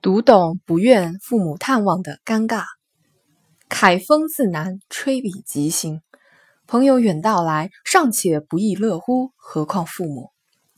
[0.00, 2.62] 读懂不愿父母探望的尴尬。
[3.68, 6.02] 凯风自南，吹笔即兴。
[6.68, 10.30] 朋友远道来，尚且不亦乐乎，何况父母？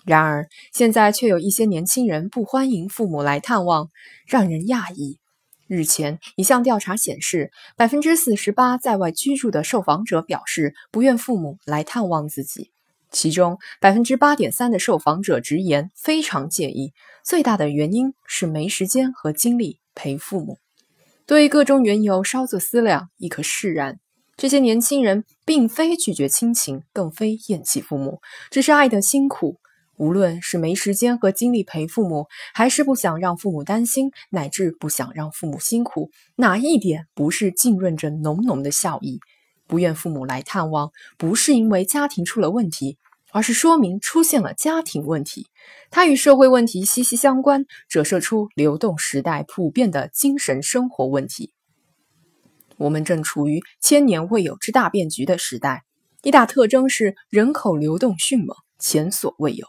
[0.07, 3.91] 然而现在却有一些年轻人不欢迎父母来探望，
[4.27, 5.19] 让人讶异。
[5.67, 12.73] 日前，一项调查显示，百分之四十八在外居住的受访者表示不愿父母来探望自己。
[13.11, 16.93] 其中百分之八点三的受访者直言非常介意，
[17.25, 20.59] 最大的原因是没时间和精力陪父母。
[21.27, 23.99] 对各种缘由稍作思量，亦可释然。
[24.37, 29.57] 这些年轻人并非拒绝亲情，更非厌弃父母，只是爱得辛苦。
[29.97, 39.21] 无论是没时间和精力陪父母，还是不想让父母担心，乃至不想让父母辛苦，哪一点不是浸润着浓浓的笑意？
[39.71, 42.99] 不愿父母来探望，不是因为家庭出了问题，
[43.31, 45.47] 而是说明出现了家庭问题。
[45.93, 51.55] 它与社会问题息息相关，折射出流动时代普遍的精神生活问题。
[52.79, 55.85] 我们正处于千年未有之大变局的时代，
[56.23, 58.49] 一大特征是人口流动迅猛，
[58.81, 59.65] 前所未有。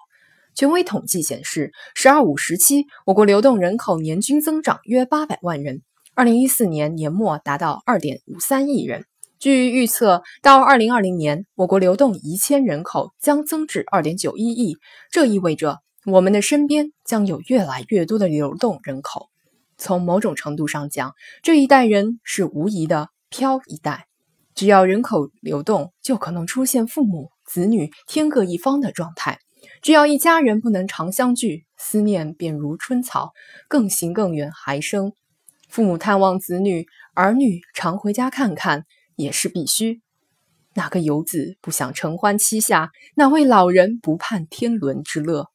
[0.56, 5.84] 权威统计显示，“十二五”时期，我国流动人口年均增长约八百万人，
[6.16, 9.06] 二零一四年年末达到二点五三亿人。
[9.42, 14.78] 据预测，到二零二零年，我国流动一千人口将增至二点九一亿。
[15.10, 19.30] 这意味着我们的身边将有越来越多的流动人口。
[19.80, 24.06] 从某种程度上讲，这一代人是无疑的“漂一代”。
[24.54, 29.40] 只要人口流动，就可能出现父母子女天各一方的状态。
[29.82, 33.32] 只要一家人不能常相聚，思念便如春草，
[33.68, 35.14] 更行更远，还生。
[35.68, 38.86] 父母探望子女，儿女常回家看看。
[39.16, 40.02] 也是必须。
[40.74, 42.92] 哪个游子不想承欢膝下？
[43.16, 45.48] 哪位老人不盼天伦之乐？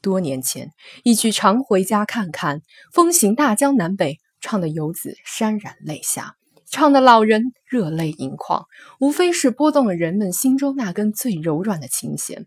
[0.00, 2.58] 多年前一曲《常回家看看》，
[2.92, 6.34] 风行大江南北，唱的游子潸然泪下，
[6.66, 8.66] 唱的老人热泪盈眶，
[9.00, 12.46] 无非是拨动了人们心中那根最柔软的琴弦。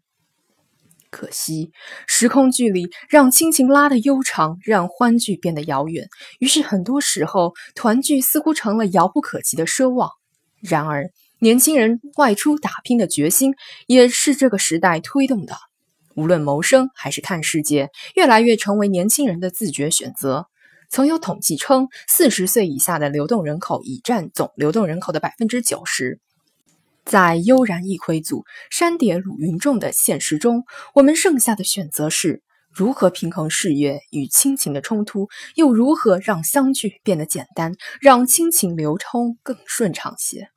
[1.10, 1.72] 可惜
[2.06, 6.10] 时空距离让亲情拉得悠长，让欢聚变得遥远，
[6.40, 10.12] 于是很多时候团聚似乎成了遥不可及的奢望。
[10.60, 11.10] 然而，
[11.40, 13.54] 年轻人外出打拼的决心
[13.86, 15.56] 也是这个时代推动的。
[16.16, 20.48] 无论谋生还是看世界，越来越成为年轻人的自觉选择。
[20.90, 26.20] 曾有统计称，四十岁以下的流动人口已占总流动人口的百分之九十。
[27.06, 30.64] 在悠然一挥组、山叠鲁云众的现实中，
[30.96, 32.42] 我们剩下的选择是。
[32.78, 35.30] 如何平衡事业与亲情的冲突？
[35.56, 40.50] 又如何让相聚变得简单，让亲情流通更顺畅些？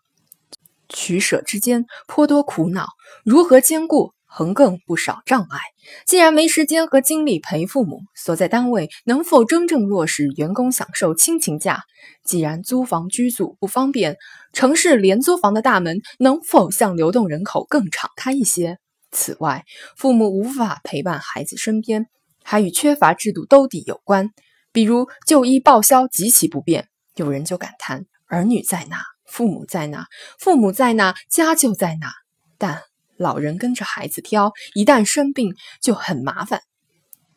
[0.91, 2.89] 取舍之间颇多苦恼，
[3.25, 5.61] 如何兼顾，横亘不少障碍。
[6.05, 11.85] 既然没时间和精力陪父母，所在单位能否真正落实员工享受亲情假？
[12.23, 14.19] 既然租房居住不方便，
[14.53, 18.77] 城市廉租房的大门能否向流动人口更敞开一些？
[19.11, 19.65] 此外，
[19.97, 22.07] 父母无法陪伴孩子身边，
[22.43, 24.31] 还与缺乏制度兜底有关。
[24.73, 30.05] 比如就医报销极其不便，有人就感叹：儿女在哪，父母在哪；
[30.39, 32.13] 父母在哪，家就在哪。
[32.57, 32.83] 但
[33.17, 36.63] 老人跟着孩子挑，一旦生病就很麻烦。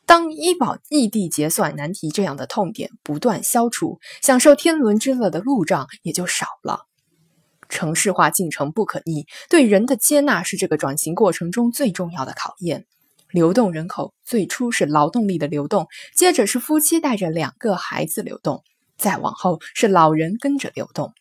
[0.05, 6.88] 当医保异地结算难题这样的痛点不断消除，享受天伦之乐的路障也就少了。
[7.73, 12.85] 城市化进程不可逆，对人的接纳是这个转型过程中最重要的考验。
[13.31, 18.63] 流动人口最初是劳动力的流动，接着是夫妻带着两个孩子流动，
[18.95, 21.13] 再往后是老人跟着流动。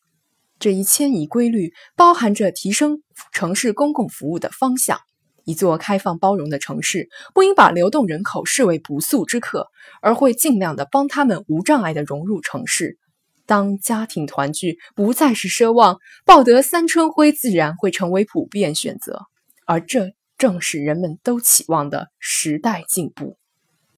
[0.59, 3.03] 这一迁移规律包含着提升
[3.33, 5.01] 城市公共服务的方向。
[5.45, 9.67] 一座开放包容的城市，不应把流动人口视为不速之客，
[10.01, 12.99] 而会尽量的帮他们无障碍的融入城市。
[13.47, 19.27] 当家庭团聚不再是奢望，抱得三春晖自然会成为普遍选择，
[19.67, 23.37] 而这正是人们都期望的时代进步。